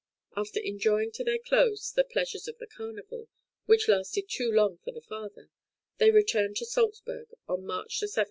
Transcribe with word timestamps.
After 0.35 0.59
enjoying 0.59 1.11
to 1.11 1.23
their 1.23 1.37
close 1.37 1.91
the 1.91 2.03
pleasures 2.03 2.47
of 2.47 2.57
the 2.57 2.65
Carnival, 2.65 3.29
which 3.67 3.87
lasted 3.87 4.27
too 4.27 4.51
long 4.51 4.79
for 4.83 4.89
the 4.91 4.99
father, 5.01 5.51
they 5.99 6.09
returned 6.09 6.55
to 6.55 6.65
Salzburg 6.65 7.27
on 7.47 7.63
March 7.67 7.99
7,1775. 8.01 8.13